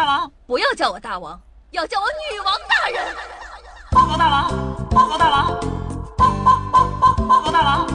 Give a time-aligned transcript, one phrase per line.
[0.00, 1.38] 大王，不要叫我大王，
[1.72, 3.14] 要叫我女王大人。
[3.90, 4.50] 报告大王，
[4.88, 5.60] 报告大王，
[6.16, 7.86] 报报报报报告大王，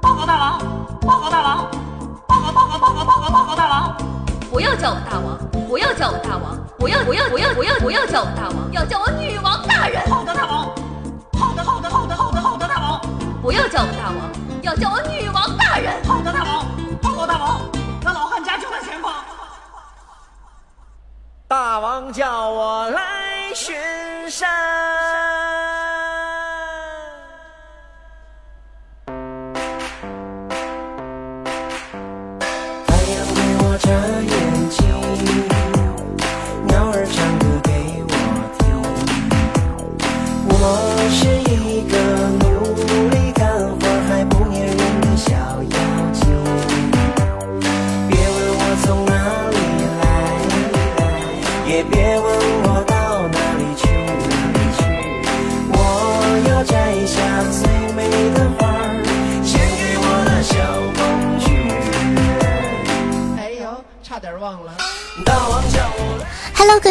[0.00, 0.58] 报告大王，
[1.00, 1.68] 报告大王，
[2.28, 3.96] 报告报告报告报告报告大王。
[4.52, 5.36] 不要叫我大王，
[5.66, 10.08] 不要叫我大王，不要不要不要不要不要叫我大王，要叫我女王大人。
[10.08, 10.62] 好的，大王。
[11.40, 13.00] 好的，好的，好的，好的，好的，大王。
[13.42, 14.30] 不要叫我大王，
[14.62, 16.04] 要叫我女王大人。
[16.04, 16.64] 好的，大王。
[17.02, 17.60] 报告大王，
[18.04, 19.12] 那老汉家就在前方。
[21.48, 23.74] 大王叫我来巡
[24.28, 24.46] 山。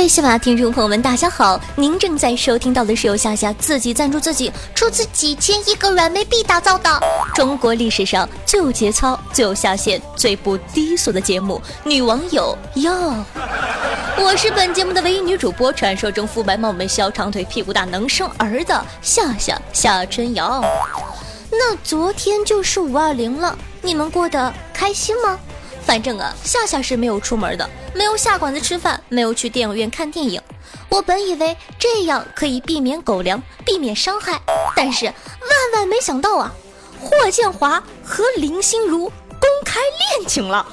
[0.08, 1.60] 位喜马听众朋友们，大家好！
[1.76, 7.02] 您正在收听到的是由夏夏自己赞助自己，出资几千亿个软妹币打造的
[7.36, 12.90] 中国历史上最有节操、最有下限、最不低俗的节目《女网友哟》。
[14.24, 20.64] 我是本节目的唯一女主播，传说中肤白貌美、小长腿、屁股大、能生儿的夏夏夏春瑶。
[21.52, 25.38] 那昨天就是五二零了，你们过得开心吗？
[25.88, 30.42] 反正啊，夏夏是没有出门的，没有下馆子吃饭，没有去电影院看电影。
[30.90, 34.38] 我本以为这样可以避免狗粮，避免伤害，
[34.76, 35.14] 但是万
[35.76, 36.52] 万没想到啊，
[37.00, 40.68] 霍建华和林心如公开恋情了。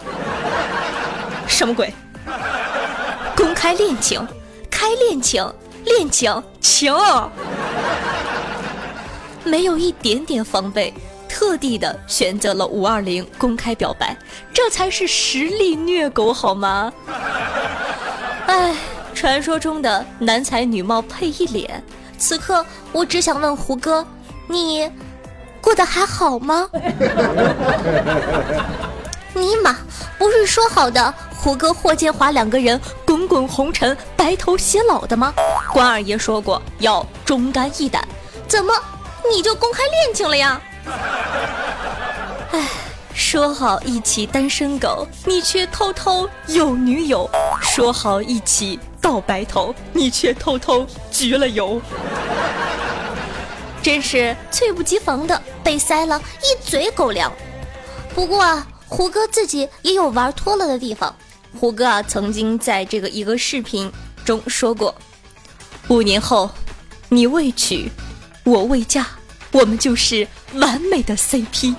[1.46, 1.94] 什么鬼？
[3.36, 4.26] 公开恋情？
[4.68, 5.48] 开恋情？
[5.84, 6.42] 恋情？
[6.60, 6.92] 情？
[9.44, 10.92] 没有一点点防备。
[11.34, 14.16] 特地的选择了五二零公开表白，
[14.52, 16.92] 这才是实力虐狗好吗？
[18.46, 18.72] 哎，
[19.12, 21.82] 传说中的男才女貌配一脸，
[22.16, 24.06] 此刻我只想问胡歌，
[24.46, 24.88] 你
[25.60, 26.70] 过得还好吗？
[29.34, 29.76] 尼玛，
[30.16, 35.34] 不是说好的胡歌霍建华两个人滚滚红尘白头偕老的吗？
[35.72, 38.06] 关二爷说过要忠肝义胆，
[38.46, 38.72] 怎么
[39.28, 40.62] 你就公开恋情了呀？
[42.52, 42.68] 哎，
[43.14, 47.28] 说好一起单身狗，你却偷偷有女友；
[47.62, 51.80] 说好一起到白头，你却偷偷焗了油。
[53.82, 57.30] 真是猝不及防的被塞了一嘴狗粮。
[58.14, 61.14] 不过啊，胡歌自己也有玩脱了的地方。
[61.58, 63.90] 胡歌啊，曾经在这个一个视频
[64.24, 64.94] 中说过
[65.88, 66.50] ：“五年后，
[67.08, 67.90] 你未娶，
[68.44, 69.06] 我未嫁。”
[69.52, 71.74] 我们就是完美的 CP。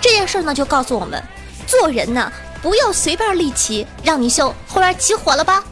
[0.00, 1.22] 这件事呢，就告诉我们，
[1.66, 5.62] 做人呢不要随便立旗，让你秀，后边起火了吧？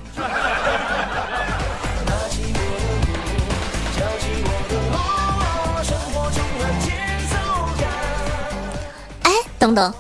[9.22, 9.92] 哎，等等，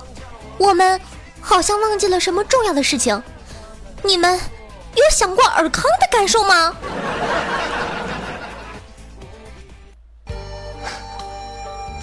[0.58, 1.00] 我们
[1.40, 3.22] 好像忘记了什么重要的事情。
[4.02, 4.38] 你们
[4.94, 6.74] 有想过尔康的感受吗？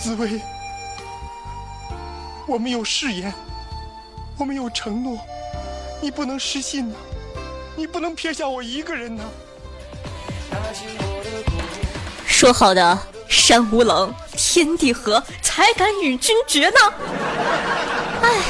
[0.05, 0.39] 紫薇，
[2.45, 3.33] 我们有誓言，
[4.37, 5.17] 我们有承诺，
[5.99, 6.95] 你不能失信呐，
[7.75, 9.23] 你不能撇下我一个人呐。
[12.23, 16.75] 说好的山无棱，天地合，才敢与君绝呢？
[18.21, 18.43] 哎，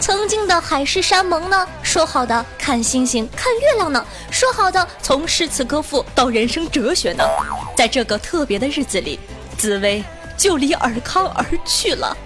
[0.00, 1.68] 曾经的海誓山盟呢？
[1.82, 4.02] 说好的看星星看月亮呢？
[4.30, 7.22] 说好的从诗词歌赋到人生哲学呢？
[7.76, 9.20] 在这个特别的日子里，
[9.58, 10.02] 紫薇。
[10.36, 12.16] 就离尔康而去了，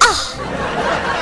[0.00, 1.20] 啊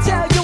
[0.00, 0.40] ！Baby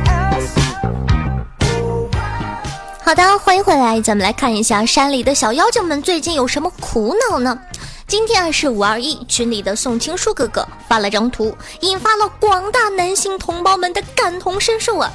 [3.03, 7.59] 好的，欢迎回来，咱们来看一下山里的小妖精们最近有什么苦恼呢？
[8.07, 15.11] 今天啊是五二一，群里的宋青书哥哥发了张图，引发了广大男性同胞们的感同身受啊！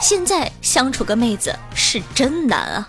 [0.00, 2.88] 现在相处个妹子是真难啊！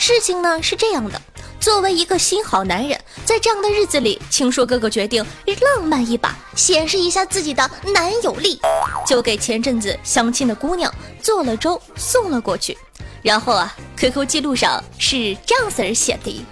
[0.00, 1.20] 事情呢是这样的，
[1.60, 5.22] 作为一个新好男人，在这样的日子里，青硕哥哥决定
[5.60, 8.58] 浪漫一把，显示一下自己的男友力，
[9.06, 10.90] 就给前阵子相亲的姑娘
[11.22, 12.78] 做了粥送了过去。
[13.20, 16.46] 然后啊，QQ 记录上是这样子写的。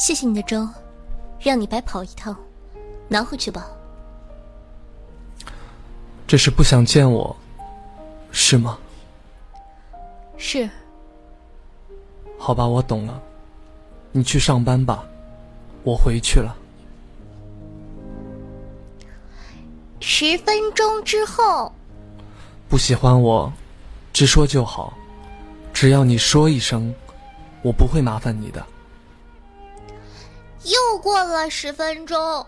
[0.00, 0.66] 谢谢你的粥，
[1.38, 2.34] 让你白跑一趟，
[3.06, 3.66] 拿回去吧。
[6.26, 7.36] 这是不想见我，
[8.32, 8.78] 是吗？
[10.38, 10.66] 是。
[12.38, 13.20] 好吧，我懂了。
[14.10, 15.04] 你去上班吧，
[15.84, 16.56] 我回去了。
[20.00, 21.70] 十分钟之后。
[22.70, 23.52] 不喜欢我，
[24.14, 24.94] 直说就好。
[25.74, 26.94] 只要你说一声，
[27.60, 28.64] 我不会麻烦你的。
[30.64, 32.46] 又过了十分钟，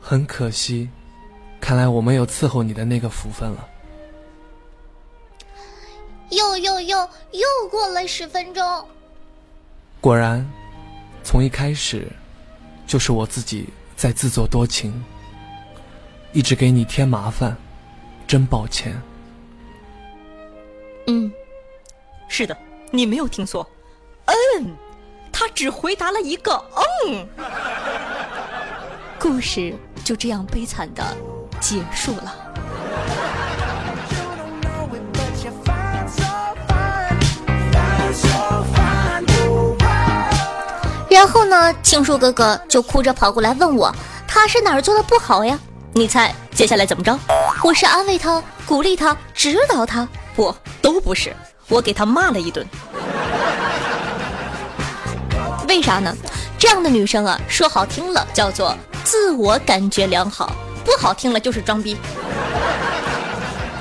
[0.00, 0.88] 很可惜，
[1.60, 3.68] 看来我没有伺候你的那个福分了。
[6.30, 6.98] 又又又
[7.32, 8.88] 又过了十分钟，
[10.00, 10.46] 果然，
[11.22, 12.06] 从一开始，
[12.86, 15.04] 就是我自己在自作多情，
[16.32, 17.56] 一直给你添麻烦，
[18.26, 19.00] 真抱歉。
[21.06, 21.32] 嗯，
[22.28, 22.56] 是的，
[22.90, 23.68] 你没有听错，
[24.26, 24.76] 嗯。
[25.40, 26.60] 他只回答了一个
[27.06, 27.24] “嗯”，
[29.20, 31.04] 故事就这样悲惨的
[31.60, 32.34] 结束了。
[41.08, 43.94] 然后呢，青树哥哥就哭着跑过来问我，
[44.26, 45.56] 他是哪儿做的不好呀？
[45.92, 47.16] 你猜接下来怎么着？
[47.62, 50.08] 我是安慰他、鼓励他、指导他？
[50.34, 50.52] 不，
[50.82, 51.32] 都不是，
[51.68, 52.66] 我给他骂了一顿。
[55.68, 56.16] 为啥呢？
[56.58, 58.74] 这样的女生啊，说好听了叫做
[59.04, 60.50] 自我感觉良好，
[60.84, 61.96] 不好听了就是装逼，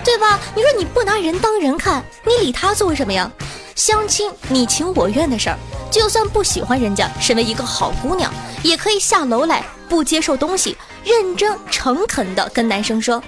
[0.04, 0.39] 对吧？
[0.54, 3.31] 你说你不拿人当人看，你理他做什么呀？
[3.74, 5.57] 相亲你情我愿的事儿，
[5.89, 8.31] 就算不喜欢人家，身为一个好姑娘，
[8.63, 13.24] 也可以下楼来，不接受东西，认真诚恳的跟男生说：“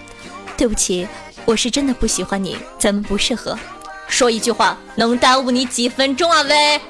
[0.57, 1.07] 对不起，
[1.45, 3.57] 我是真的不喜欢你，咱们不适合。”
[4.07, 6.81] 说一句话能耽误你几分钟啊，喂！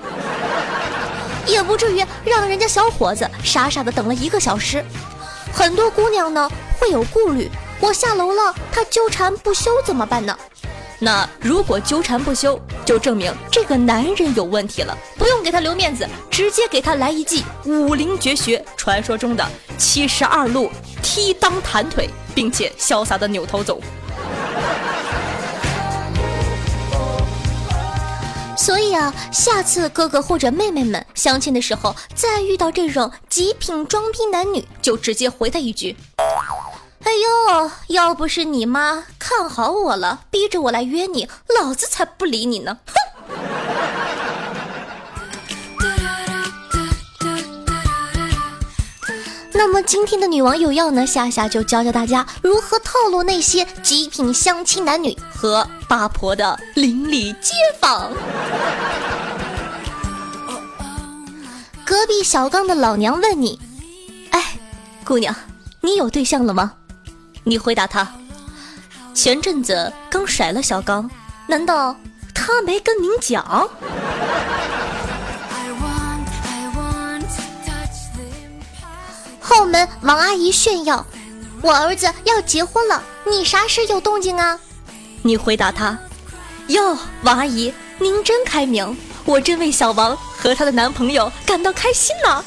[1.50, 4.84] 也不至于让人家小伙子傻傻的等了一个小时。
[5.52, 6.50] 很多姑娘呢
[6.80, 7.50] 会有顾虑，
[7.80, 10.38] 我下楼了，他纠缠不休怎么办呢？
[11.02, 19.48] 那如果纠缠不休，就证明这个男人有问题了，不用给他留面子，直接给他来一记武林绝学，传说中的
[19.78, 20.70] 七十二路
[21.02, 23.80] 踢裆弹腿，并且潇洒的扭头走。
[28.60, 35.96] 所以啊，下次哥哥或者妹妹们相亲的时候，再遇到这种极品装逼男女，就直接回他一句
[37.06, 37.12] ：“哎
[37.56, 41.26] 呦，要不是你妈看好我了，逼着我来约你，
[41.58, 42.94] 老子才不理你呢！”哼。
[49.60, 51.06] 那么今天的女王有药呢？
[51.06, 58.10] 夏夏就教教大家如何套路那些极品相亲男女和八婆的邻里街坊。
[61.86, 63.60] 隔壁小刚的老娘问你
[64.32, 64.58] ：“哎，
[65.04, 65.36] 姑娘，
[65.82, 66.72] 你有对象了吗？”
[67.44, 68.10] 你回答他
[69.14, 71.12] ：“前阵子刚甩了小刚，
[71.48, 71.94] 难道
[72.34, 73.70] 他没跟您讲？”
[79.50, 81.04] 后门王阿姨炫耀
[81.64, 84.60] ：“我儿子要结婚了，你啥时有动静啊？”
[85.24, 85.98] 你回答他
[86.70, 92.46] ：“哟，王阿姨，您真开明，我真为小王和她的男朋友感到开心呢。”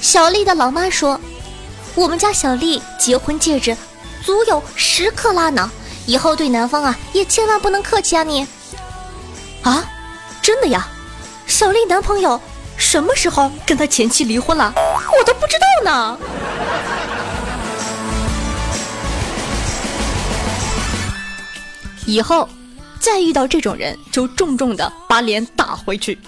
[0.00, 1.20] 小丽的老妈说
[1.96, 3.76] ：“我们家小丽结婚戒指
[4.22, 5.68] 足有十克拉呢，
[6.06, 8.46] 以后对男方啊也千万不能客气啊你。”
[9.64, 9.90] 啊？
[10.44, 10.86] 真的呀，
[11.46, 12.38] 小丽男朋友
[12.76, 14.74] 什么时候跟他前妻离婚了？
[14.76, 16.18] 我都不知道呢。
[22.04, 22.46] 以后
[23.00, 26.18] 再遇到这种人，就重重的把脸打回去。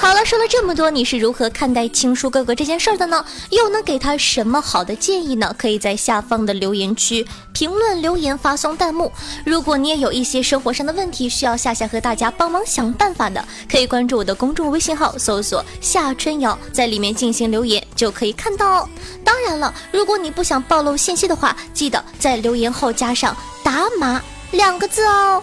[0.00, 3.22] 好了，说了这么多，你是如何看待青书哥哥这件事儿的呢？
[3.50, 5.54] 又能给他什么好的建议呢？
[5.58, 9.12] 可以在下方的留言区评论留言，发送弹幕。
[9.44, 18.88] 如果你也有一些生活上的问题需要夏夏和大家帮忙想办法的，可以关注我的公众微信号，搜索夏春瑶，在里面进行留言就可以看到哦。
[19.22, 25.42] 当然了，如果你不想暴露信息的话，记得在留言后加上“打码”两个字哦。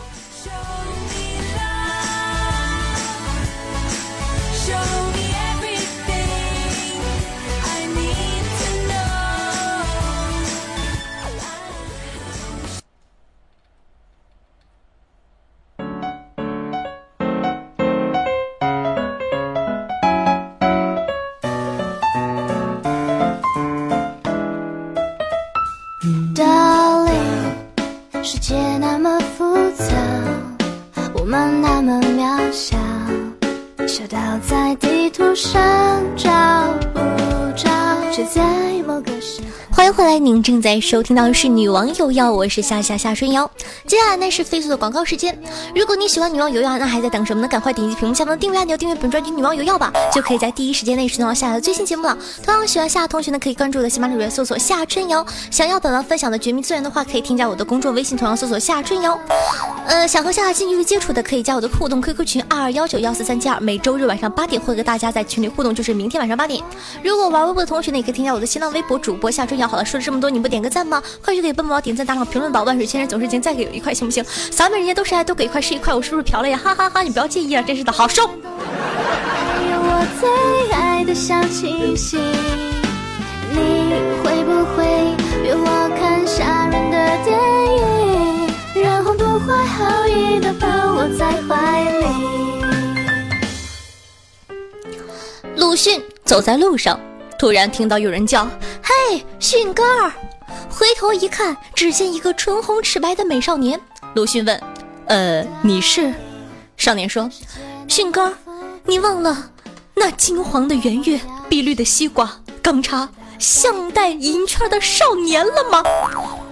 [40.47, 43.51] 正在收听到的是《女王有药》，我是夏夏夏春瑶。
[43.85, 45.37] 接下来呢是飞速的广告时间。
[45.75, 47.47] 如果你喜欢《女王有药》，那还在等什么呢？
[47.49, 52.17] 赶快点击屏幕下方的订阅按钮，订阅本专辑《女王有药》吧，就可以在第一时间内收到夏夏的最新节目了。
[52.41, 55.25] 同样喜欢夏夏同学呢，可以关注我的喜马拉雅搜索夏春瑶。
[55.51, 59.19] 想要本王分享的绝密资源的话，可以添加我的公众微信，同样搜索夏春瑶。
[59.85, 66.63] 呃，想和夏夏近距离接触的，可以加我的互动 QQ 群二二幺九幺四三七二，每周日晚上八点会和大家在群里互动，就是明天晚上八点。
[67.03, 69.67] 如果玩微博的同学呢，也可以添加我的新浪微博主播夏春瑶。
[69.67, 71.01] 好了，说了这么多，你不点个赞吗？
[71.23, 72.61] 快去给笨宝点赞、打赏、评论吧！
[72.61, 74.23] 万水千山总是情，再给我一块行不行？
[74.51, 76.59] 咱们人家都是爱，都给一块是一块，我是不是嫖了呀？
[76.63, 77.01] 哈哈哈！
[77.01, 78.29] 你不要介意啊，真是的，好收。
[95.55, 96.99] 鲁迅走在路上。
[97.39, 98.47] 突然听到有人叫
[98.81, 100.11] ：“嘿，迅哥儿！”
[100.87, 103.77] 回头一看，只见一个唇红齿白的美少年。
[104.13, 104.57] 鲁迅问
[105.07, 106.13] ：“呃，你是？”
[106.77, 107.29] 少年说
[107.89, 108.33] ：“迅哥，
[108.85, 109.51] 你忘了
[109.95, 115.83] 那金黄的圆月、碧绿的西瓜、钢叉、项带银圈的少年了吗？”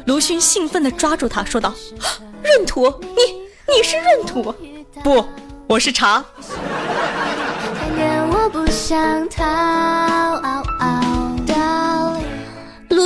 [0.05, 1.73] 鲁迅兴奋地抓住他，说道
[2.43, 3.21] ：“闰土，你
[3.73, 4.53] 你是闰土？
[5.01, 5.25] 不，
[5.65, 6.21] 我是茶。”
[8.51, 8.67] 鲁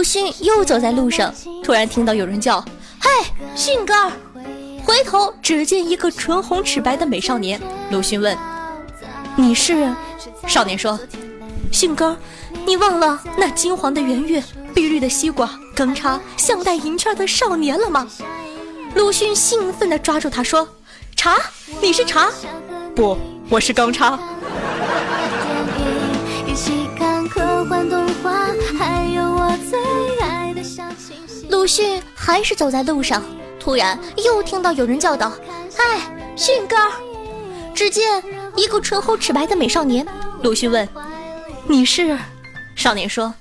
[0.09, 1.31] 迅又走在路上，
[1.63, 2.59] 突然听到有人叫
[2.99, 3.09] ：“嘿，
[3.55, 3.93] 迅哥！”
[4.83, 7.61] 回头只见一个唇红齿白的美少年。
[7.91, 8.35] 鲁迅问
[9.37, 9.87] ：“你是？”
[10.47, 10.99] 少年说
[11.71, 12.17] ：“迅哥，
[12.65, 18.07] 你忘了那金黄的圆月、碧绿的西瓜、钢叉、项带银圈的少年了吗？”
[18.95, 20.67] 鲁迅兴奋地抓住他说
[21.15, 21.35] ：“茶，
[21.79, 22.31] 你是茶？
[22.95, 23.15] 不，
[23.47, 24.17] 我是钢叉。”
[31.59, 33.21] 鲁迅还是走在路上，
[33.59, 35.33] 突然又听到有人叫道
[35.75, 35.99] ：“哎，
[36.37, 36.77] 迅哥！”
[37.75, 38.23] 只见
[38.55, 40.07] 一个唇红齿白的美少年。
[40.41, 40.87] 鲁迅问
[41.67, 42.17] ：“你是？”
[42.77, 43.33] 少年说：“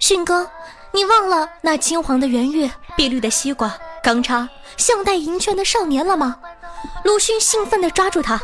[0.00, 0.50] 迅哥，
[0.92, 4.48] 你忘了那金黄的圆月、碧绿的西瓜、钢叉、
[4.78, 6.36] 项带银圈的少年了吗？”
[7.04, 8.36] 鲁迅兴奋地抓住他：“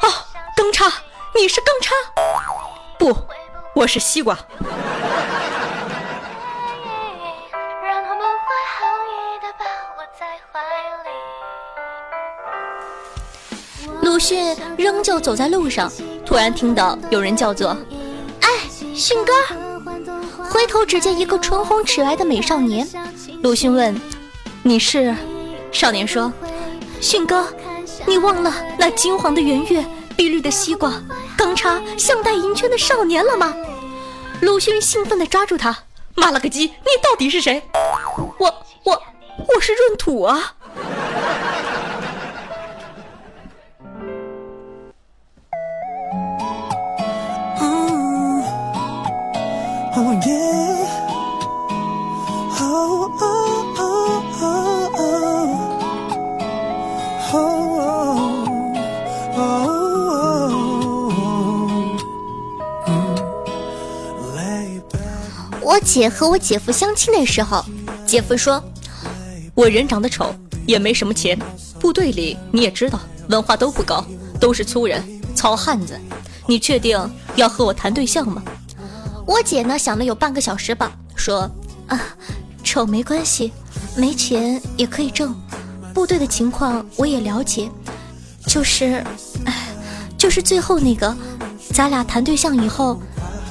[0.00, 0.08] 啊，
[0.56, 0.90] 钢叉！
[1.34, 1.94] 你是钢叉？
[2.98, 3.14] 不，
[3.74, 4.34] 我是西瓜。”
[14.16, 15.92] 鲁迅仍旧走在路上，
[16.24, 17.76] 突然听到有人叫做
[18.40, 18.48] ：“哎，
[18.94, 19.32] 迅哥！”
[20.48, 22.88] 回头只见一个唇红齿白的美少年。
[23.42, 23.94] 鲁迅问
[24.64, 25.14] ：“你是？”
[25.70, 26.32] 少年说
[26.98, 27.46] ：“迅哥，
[28.06, 29.84] 你忘了那金黄的圆月、
[30.16, 30.94] 碧绿的西瓜、
[31.36, 33.54] 钢叉、项带银圈的少年了吗？”
[34.40, 35.76] 鲁迅兴奋地抓住他
[36.16, 37.62] ：“妈了个鸡，你到底是谁
[38.40, 39.02] ？”“我我
[39.54, 40.54] 我是闰土啊！”
[65.62, 67.62] 我姐和我姐夫相亲的时候，
[68.06, 68.62] 姐夫说
[69.54, 70.34] ：“我人长得丑，
[70.66, 71.38] 也没什么钱，
[71.78, 74.02] 部队里你也知道，文化都不高，
[74.40, 75.02] 都是粗人、
[75.34, 75.98] 糙汉子。
[76.46, 76.98] 你确定
[77.34, 78.42] 要和我谈对象吗？”
[79.26, 81.50] 我姐呢想了有半个小时吧，说
[81.88, 82.00] ：“啊，
[82.62, 83.52] 丑没关系，
[83.96, 85.34] 没钱也可以挣。
[85.96, 87.70] 部队的情况我也了解，
[88.46, 89.02] 就是，
[90.18, 91.16] 就是最后那个，
[91.72, 93.00] 咱俩谈对象以后，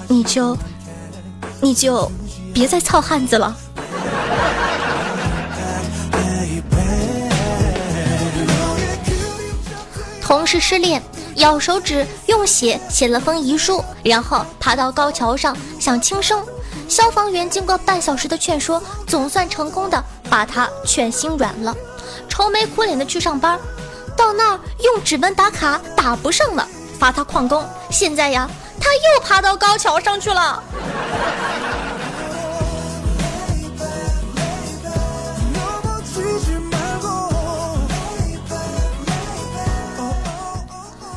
[0.07, 0.55] 你就
[1.59, 2.07] 你就
[2.53, 3.57] 别再操汉子了。
[10.21, 11.01] 同事失恋，
[11.37, 16.45] 咬手指用血写了封遗书，然后爬到高桥上想轻生。
[16.87, 21.75] 消防员经过半小时的劝说，总算成功的把他劝心软了，
[22.27, 23.59] 愁眉苦脸的去上班。
[24.17, 26.67] 到那儿用指纹打卡打不上了，
[26.97, 27.63] 罚他旷工。
[27.91, 30.63] 现在呀，他又爬到高桥上去了。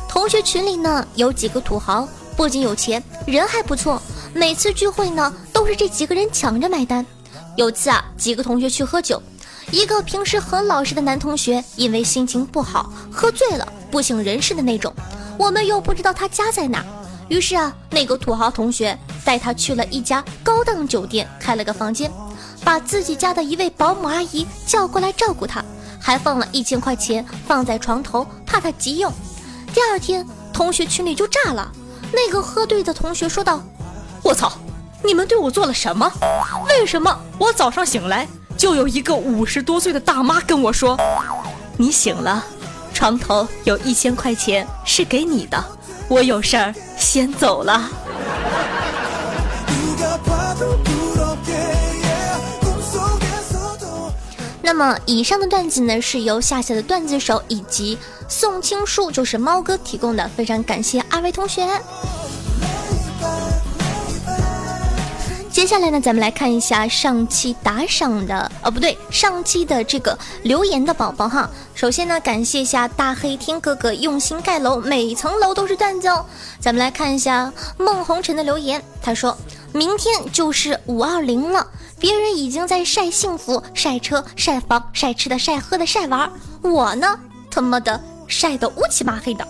[0.07, 4.01] 同学群里呢有几个土豪，不仅有钱，人还不错。
[4.33, 7.05] 每次聚会呢，都是这几个人抢着买单。
[7.55, 9.21] 有次啊，几个同学去喝酒，
[9.71, 14.93] 一个平时很老实的男同学，因为心情不好，喝醉了，不省人事的那种。
[15.37, 16.83] 我们又不知道他家在哪，
[17.27, 22.11] 于是啊，那个土豪同学带他去了一家高档酒店，开了个房间，
[22.63, 25.63] 把自己家的一位保姆阿姨叫过来照顾他，
[26.01, 29.13] 还放了一千块钱放在床头，怕他急用。
[29.71, 31.71] 第二天，同学群里就炸了。
[32.11, 33.61] 那个喝醉的同学说道
[34.23, 34.51] ：“我操，
[35.03, 36.11] 你们对我做了什么？
[36.67, 38.27] 为什么我早上醒来
[38.59, 40.97] 就有一个五十多岁的大妈跟我说，
[41.77, 42.45] 你醒了，
[42.93, 45.63] 床头有一千块钱是给你的，
[46.09, 47.89] 我有事儿先走了。”
[54.61, 57.97] 那么，以上的段子呢，是由夏夏的段子手以及
[58.27, 61.65] 宋青书，就是猫哥提供的，非常感谢二位同学。
[65.59, 71.49] 接下来呢，咱们来看一下上期打赏的，哦不对，上期的这个留言的宝宝哈。
[71.75, 76.25] 首先呢，感谢一下大黑天哥哥用心盖楼，每层楼都是段子哦。
[76.61, 79.37] 咱们来看一下孟红尘的留言，他说
[79.73, 81.67] 明天就是五二零了。
[81.99, 87.19] 别人已经在晒幸福、晒车、晒房、晒吃的、晒喝的、晒玩，我呢，
[87.51, 89.45] 他妈的晒的乌漆麻黑的。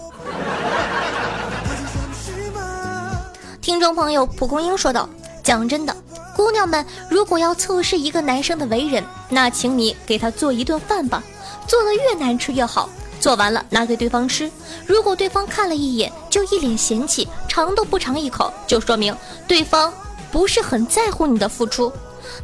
[3.62, 5.08] 听众朋友蒲公英说道
[5.44, 5.96] ：“讲真的，
[6.36, 11.24] 姑娘们，如果要测试一个男生的为人，那请你给他做一顿饭吧，
[11.68, 12.90] 做的越难吃越好。
[13.20, 14.50] 做完了拿给对方吃，
[14.86, 19.14] 如果对方看了一眼就一脸嫌弃，尝都不尝一口，就说明
[19.46, 19.94] 对方
[20.32, 21.92] 不是很在乎你的付出。”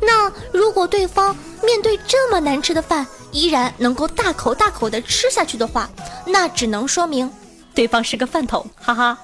[0.02, 5.90] 那如果对方面对这么难吃的饭，依然能够大口大口的吃下去的话，
[6.26, 7.32] 那只能说明
[7.74, 9.18] 对方是个饭桶，哈哈。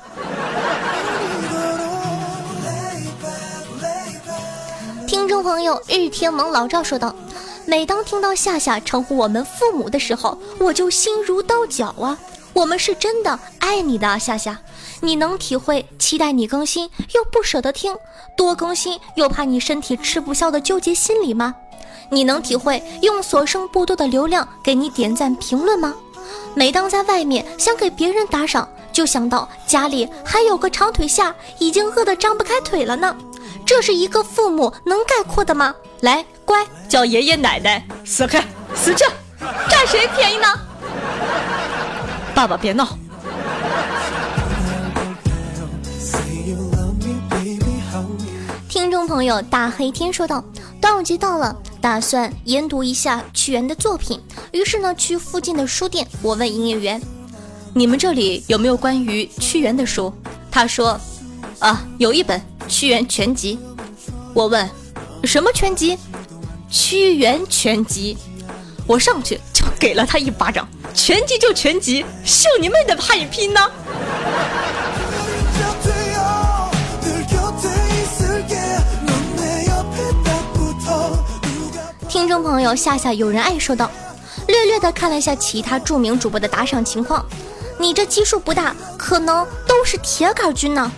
[5.41, 7.15] 朋友日天盟老赵说道
[7.65, 12.17] ：“每当听到夏夏称呼我们父母的时候，我就心如刀绞啊！
[12.53, 14.59] 我们是真的爱你的，夏夏。”
[15.03, 17.95] 你能体会期待你更新又不舍得听，
[18.37, 21.55] 多更新又怕你身体吃不消的纠结心理吗？
[22.09, 25.95] 你能体会用所剩不多的流量给你点赞评论吗？
[26.53, 33.15] 每当在外面想给别人打赏，就想到家里还有个长腿下已经饿得张不开腿了呢。
[33.65, 35.73] 这是一个父母能概括的吗？
[36.01, 38.43] 来，乖，叫爷爷奶奶死开，
[38.75, 39.05] 死去，
[39.69, 40.47] 占谁便宜呢？
[42.35, 42.87] 爸爸别闹。
[48.67, 50.43] 听众朋友，大黑天说道
[50.81, 54.19] ：“端午节到了，打算研读一下屈原的作品。
[54.51, 57.01] 于是呢，去附近的书店，我问营业员
[57.75, 60.11] ：‘你们这里有没有关于屈原的书？’
[60.49, 60.99] 他说
[61.59, 62.39] ：‘啊，有一本
[62.71, 63.57] 《屈原全集》。’
[64.33, 64.67] 我问
[65.25, 65.97] ：‘什么全集
[66.71, 68.17] ？’‘屈原全集。’
[68.87, 70.67] 我上去就给了他一巴掌。
[70.93, 73.59] 全集就全集，秀你妹的怕你拼呢！”
[82.09, 83.89] 听众朋友，夏夏有人爱说道，
[84.47, 87.25] 略略的看了一下其他著名主播的打赏情况，
[87.79, 90.91] 你这基数不大，可能都是铁杆军呢。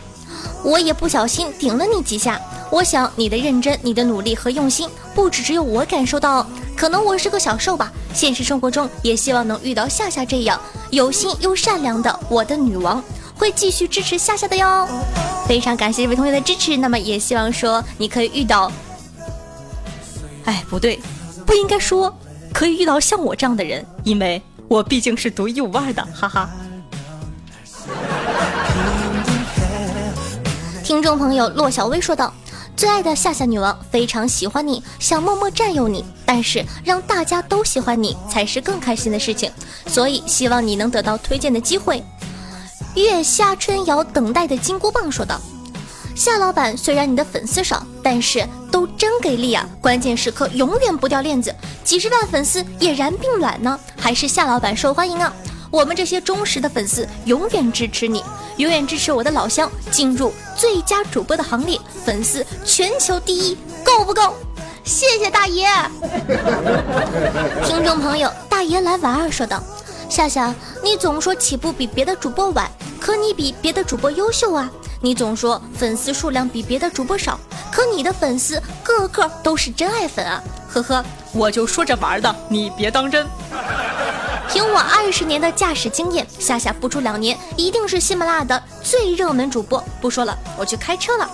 [0.63, 2.39] 我也不小心顶了你几下，
[2.71, 6.47] 我想你的认真、你的努力和用心，不止只有我感受到。
[6.76, 13.02] 可能我是个小受吧，现实生活中也希望能遇到夏夏这样有心又善良的我的女王，
[13.36, 14.88] 会继续支持夏夏的哟。
[15.47, 18.71] 非常感谢这位同学的支持，那么也希望说你可以遇到。
[20.45, 20.99] 哎，不对，
[21.45, 22.13] 不应该说
[22.54, 26.49] 可以遇到像我这样的人，因为我毕竟是独一无二的，哈哈。
[31.03, 32.33] 众朋友骆小薇说道
[32.77, 39.51] ：“最爱的夏夏女王非常喜欢你，想默默占有你，但是让大家都喜欢你才是更开心的事情，
[39.85, 42.01] 所以希望你能得到推荐的机会。
[42.95, 45.41] 月下春瑶等待的金箍棒说道
[46.15, 49.67] ：“夏老板，虽然你的粉丝少，但是都真给力啊！
[49.81, 55.33] 关键时刻永远不掉链子，几十万粉丝也燃并卵呢，还是夏老板受欢迎啊！
[55.73, 58.23] 我们这些忠实的粉丝永远支持你，
[58.57, 64.36] 永远支持我的老乡进入最佳主播的行列，粉丝全球第一，够不够？
[64.83, 65.67] 谢谢大爷！
[67.65, 69.63] 听众朋友，大爷来玩儿说道：
[70.07, 72.69] 夏夏，你总说起步比别的主播晚。”
[73.01, 74.71] 可你比别的主播优秀啊！
[75.01, 77.38] 你总说粉丝数量比别的主播少，
[77.69, 80.41] 可你的粉丝个个都是真爱粉啊！
[80.69, 83.25] 呵呵，我就说着玩的，你别当真。
[84.53, 89.83] 凭我二十年的驾驶经验，夏夏不出两年一定是喜马拉雅的最热门主播。
[89.99, 91.27] 不说了，我去开车了。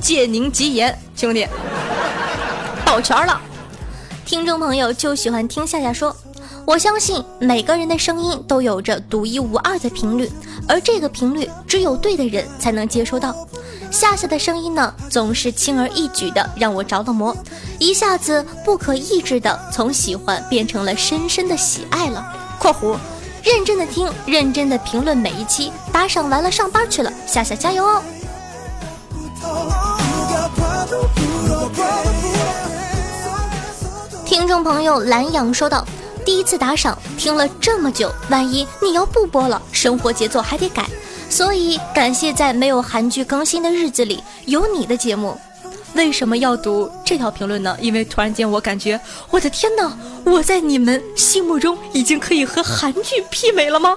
[0.00, 1.44] 借您吉言，兄弟，
[2.86, 3.40] 到钱了。
[4.24, 6.16] 听众朋友就喜欢听夏夏说。
[6.64, 10.30] 我相信每个人的声音都有着独一无二的频率，
[10.68, 13.34] 而这个频率只有对的人才能接收到。
[13.90, 17.36] 夏夏的声音呢，总是轻而易举的让我着了魔，
[17.78, 22.24] 一下子不可抑制的从喜欢变成了深深的喜爱了。
[22.60, 22.96] （括弧）
[23.42, 28.02] 认真的听，认真的评论每一期，打赏完了上班去了，夏夏加油哦！
[34.24, 35.84] 听众朋友蓝阳说道。
[36.22, 40.86] 第一次打赏，听了这么久，万一你要不播了，生活节奏还得改，
[41.30, 45.38] 所以感谢在没有韩剧更新的日子里有你的节目。
[45.94, 47.76] 为什么要读这条评论呢？
[47.80, 53.96] 因为突然间我感觉，我的天哪，我在你们心目中已经可以和韩剧媲美了吗？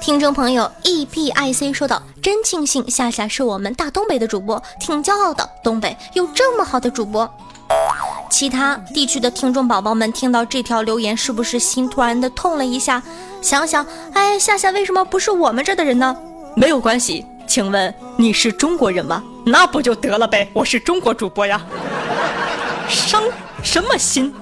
[0.00, 5.48] 听众朋友 E P I C 说道：“真庆幸夏夏是我们大东北的主播，挺骄傲的。
[5.62, 7.28] 东北有这么好的主播。”
[8.30, 13.02] 其他地区的听众宝宝们听到这条留言，是不是心突然的痛了一下？
[13.40, 16.16] 想想，哎，夏夏为什么不是我们这的人呢？
[16.56, 19.22] 没有关系，请问你是中国人吗？
[19.46, 21.60] 那不就得了呗，我是中国主播呀，
[22.88, 23.22] 伤
[23.62, 24.34] 什么心？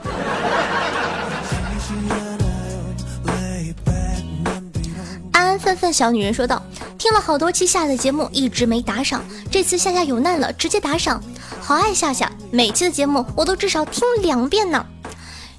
[5.32, 6.62] 安安分分小女人说道
[7.02, 11.20] ：“听了好多期夏的节目，一直没打赏，这次夏夏有难了，直接打赏。
[11.60, 14.86] 好爱夏夏，每期的节目我都至少听两遍呢。”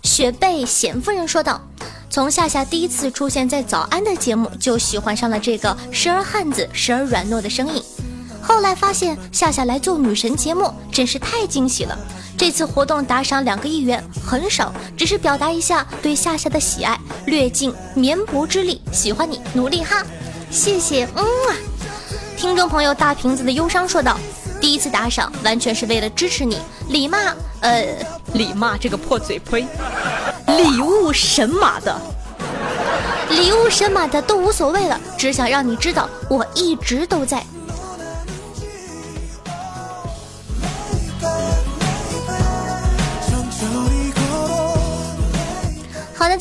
[0.03, 1.61] 雪贝贤夫人说道
[2.09, 7.83] ：“从夏夏第一次出现在早安的节目，就喜欢上了这个时而汉子，时而软糯的声音。
[8.41, 11.99] 后来发现夏夏来做女神节目，真是太惊喜了。
[12.37, 20.05] 这次活动打赏两个亿元很少，只是表达一下对夏夏的喜爱。”略尽绵薄之力，喜欢你，努力哈，
[20.53, 21.57] 谢谢，嗯啊。
[22.37, 24.19] 听众朋友大瓶子的忧伤说道
[24.61, 27.83] ：“第一次打赏完全是为了支持你，李骂，呃，
[28.33, 29.65] 李骂这个破嘴呸，
[30.45, 31.99] 礼物神马的，
[33.31, 37.43] 礼物神马的都无所谓了，只想让你知道我一直都在。”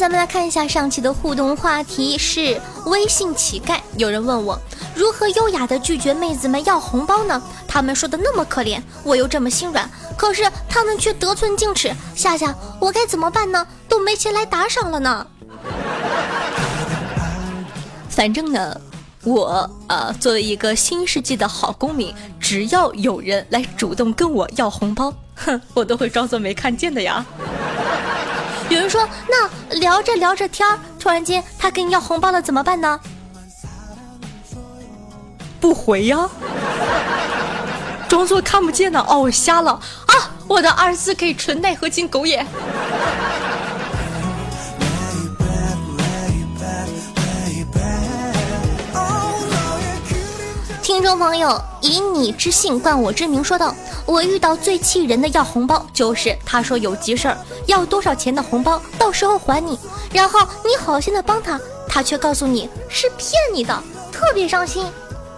[0.03, 3.79] 咱们来看一下上期的互动话题是微信乞丐。
[3.97, 4.61] 有人问我
[4.97, 7.41] 如何优雅的拒绝妹子们要红包呢？
[7.69, 11.95] 他们说的那么可怜，我又这么心软，可是他们却得寸进尺。
[12.17, 13.65] 夏夏，我该怎么办呢？
[13.89, 15.25] 都没钱来打赏了呢。
[18.11, 18.81] 反正呢，
[19.23, 27.25] 我啊，作为一个新世纪的好公民，只要有人来主动跟我要红包，哼，我都会装作没看见的呀。
[28.73, 32.99] 有人说，那聊着聊着天儿，突然间他跟你要红包了，怎么办呢？
[35.61, 36.29] 不回呀，
[38.09, 39.05] 装作看不见呢。
[39.07, 40.15] 哦，我瞎了啊！
[40.49, 42.47] 我的二十四 K 纯钛合金狗眼。
[50.93, 53.75] 听众朋友，以你之姓冠我之名，说道
[54.05, 59.79] ：“我遇到最气人的要红包，就是他说有急事儿，要多少钱的红包，到时候还你。
[60.13, 64.85] 然后你好心的帮他，他却告诉你是骗你的，特别伤心。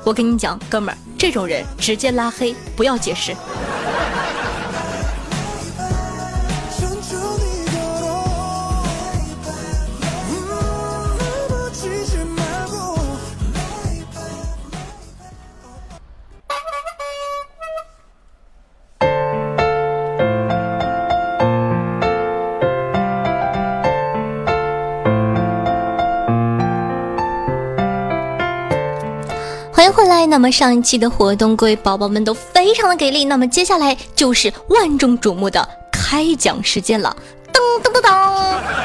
[0.02, 3.32] 我跟你讲，哥们儿，这种人直接拉黑，不要解释。”
[29.76, 33.24] 欢迎回来，那么上一期的活动，各位宝宝们都非常的给力。
[33.24, 37.14] 那么接下来就是万众瞩目的开奖时间了，
[37.52, 38.83] 噔噔噔噔。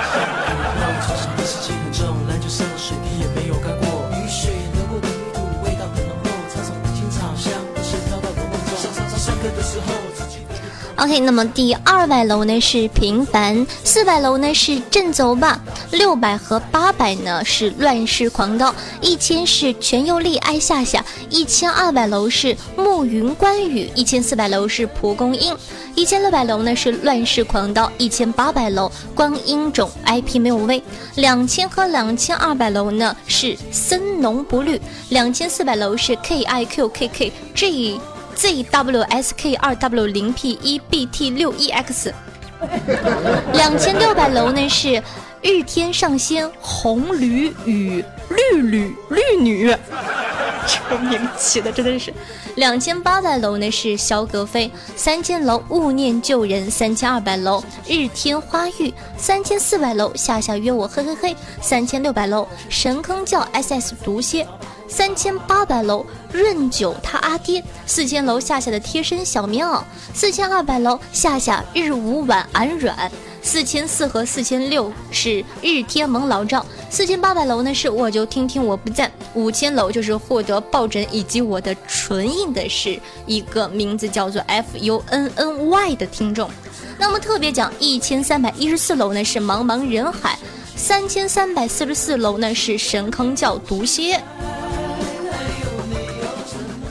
[11.00, 15.58] OK，那么第二百楼呢是平凡，四百楼呢是振走吧，
[15.92, 25.56] 六百和八百呢是乱世狂刀，一千是全优力爱夏夏，一千二百楼是暮云关羽，一千四百楼是蒲公英，
[25.96, 30.84] 一千六百楼呢是乱世狂刀，一千八百楼观音种 IP 没有位，
[31.16, 38.00] 两千和两千二百楼呢是森农不绿，两千四百楼是 KIQKKG。
[38.40, 42.14] ZWSK 二 W 零 P 一 BT 六 EX，
[43.52, 45.04] 两千六百楼呢是
[45.42, 49.76] 日天上仙红驴与绿驴绿女，
[50.66, 52.14] 这名起的真的是。
[52.56, 64.48] 两千八百楼呢是萧格飞，三千楼勿念旧人，三千二百楼日天花玉，三千四百楼夏夏约我嘿嘿嘿，三千六百楼神坑教 SS 毒蝎。
[64.90, 69.82] 三千八百楼润九他阿爹，四千楼夏夏的贴身小棉袄，
[70.14, 73.10] 四千二百楼夏夏日午晚安软，
[73.42, 86.50] 四千四和四千六是日天蒙老赵，四千八百楼呢是我就听听我不赞，五千楼就是获得抱枕以及我的唇印的是一个名字叫做 F U N N Y 的听众，
[86.98, 90.38] 那么特别讲一千三百一十四楼呢是茫茫人海，
[90.76, 94.20] 三千三百四十四楼呢是神坑教毒蝎。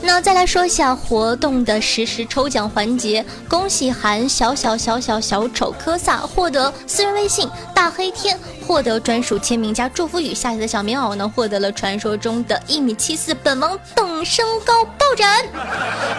[0.01, 8.37] 那再来说一下活动的实时抽奖环节，恭喜韩小小小小小丑科萨获得私人微信大黑天。
[8.65, 15.27] 获得专属签名加祝福语，下期的小棉袄呢，获得了传说中的一米七四本王等身高抱枕。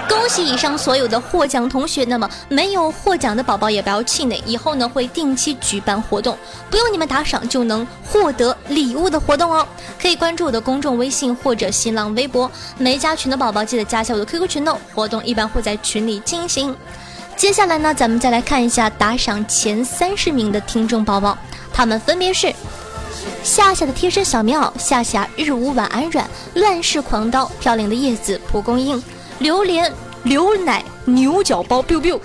[0.08, 6.36] 恭喜以上所有的获奖同学，那么没有获奖的宝宝也不要气馁，以后呢会定期举办活动，
[6.68, 9.64] 不用你们打赏就能获得礼物的活动哦。
[10.02, 16.74] 可以关注我的公众微信或者新浪微博，没加群的宝宝记得加下我的 QQ 群哦，活动一般会在群里进行。
[17.36, 21.36] 接下来呢，咱们再来看一下打赏前三十名的听众宝宝。
[21.72, 22.52] 他们分别是
[23.42, 29.02] 夏夏的贴身小棉袄，夏夏日午晚安软，乱世狂刀，飘零的叶子，蒲公英，
[29.38, 29.90] 榴莲，
[30.22, 32.20] 牛奶，牛角包，biu biu。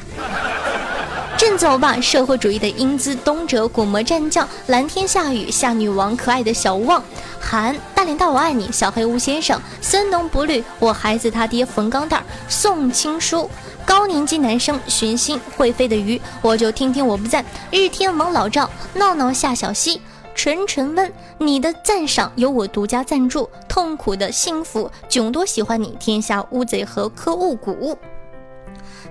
[1.38, 7.04] 振走吧，社会主义的英姿，东哲古魔战将，蓝天下雨，下女王，可爱的小旺，
[7.42, 13.50] 韩大脸大我爱你，小黑屋先生，森农不绿，我孩子他爹冯钢蛋，宋青书。
[13.86, 17.44] 高年级男生寻心会飞的鱼，我就听听我不赞。
[17.70, 20.02] 日天王老赵闹闹夏小溪
[20.34, 23.50] 纯纯温，你的赞赏由我独家赞助。
[23.68, 27.98] 痛苦的幸福囧多喜欢你，天下乌贼和科物谷。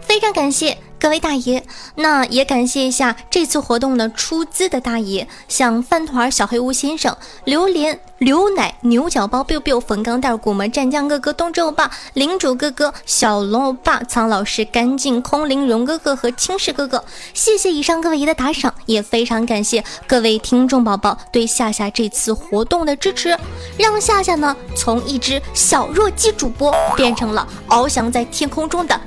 [0.00, 0.78] 非常感谢。
[0.96, 1.62] 各位大爷，
[1.96, 17.04] 那也感谢一下这次活动的出资的大爷，像饭团小黑屋先生、榴莲、牛奶、牛角包、biu biu、冯钢蛋、古门战将哥哥、东周欧巴、领主哥哥、小龙欧巴、苍老师、干净空灵荣哥哥和青石哥哥。
[17.35, 23.37] 谢谢以上各位爷的打赏，也非常感谢各位听众宝宝对夏夏这次活动的支持，
[23.76, 28.98] 让夏夏呢从一只小弱鸡主播变成了翱翔在天空中的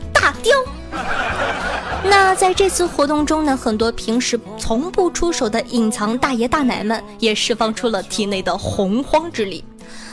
[0.44, 0.54] 雕。
[2.04, 9.64] 那在这次活动中呢，很多平时从不出手的隐藏大爷大奶们也释放出了体内的洪荒之力。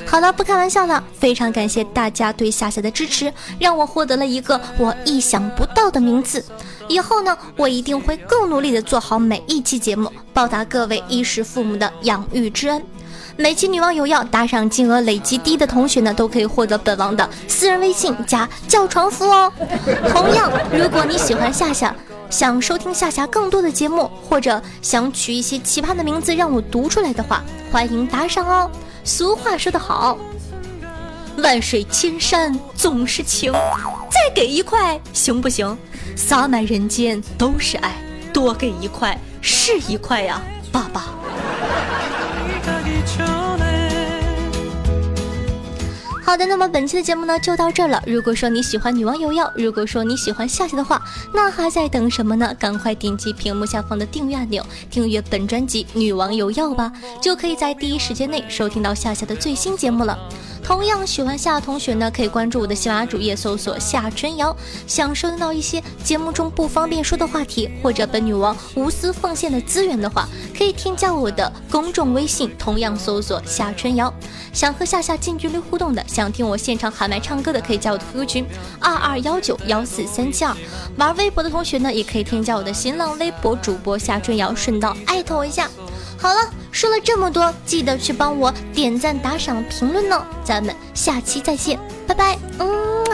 [0.07, 6.45] 好了，不开玩笑了，非常感谢大家对夏夏的支持，让我获得了一个我意想不到的名字。
[6.89, 12.83] 以后呢，我一定会更努力的做好每一期节目，报答各位衣食父母的养育之恩。
[13.37, 19.53] 每期女王有药打赏金额累积低的同学呢，都可以获得本王的私人微信加叫床服哦。
[20.09, 21.93] 同样，如果你喜欢夏夏，
[22.31, 27.43] 想收听夏夏更多的节目，或者想取一些奇葩的名字让我读出来的话，
[27.73, 28.71] 欢迎打赏哦。
[29.03, 30.17] 俗话说得好，
[31.39, 35.77] 万水千山总是情，再给一块行不行？
[36.15, 37.97] 洒满人间都是爱，
[38.33, 41.07] 多给一块是一块呀，爸爸。
[46.25, 48.03] 好的，那么本期的节目呢就到这儿了。
[48.07, 51.01] 如果说你喜欢女王有药，如果说你喜欢夏夏的话，
[51.35, 52.53] 那还在等什么呢？
[52.59, 60.19] 赶快点击屏幕下方的订阅按钮，订阅本专辑《女王有药》吧，就可以在第一时间内收听到夏夏的最新节目了。
[60.65, 64.57] 同样喜欢夏同学呢，可以关注我的喜马主页，搜索夏春瑶。
[64.87, 74.13] 想收听到一些节目中不方便说的话题，或者本女王无私奉献的资源的话，可以添加我的公众微信，同样搜索夏春瑶。
[74.55, 78.47] 想和夏夏近距离互动的，想听我现场喊麦唱歌的，可以加我的 QQ 群
[78.81, 80.57] 二二幺九幺四三七二。
[80.97, 85.69] 玩微博的同学呢，也可以添加我的新浪微博主播夏春瑶，顺道艾特我一下。
[86.25, 86.41] 好了，
[86.73, 90.25] 说了这么多，记得去帮我点赞、打赏、评论哦！
[90.43, 92.39] 咱们下期再见，拜拜。
[92.59, 93.05] 嗯。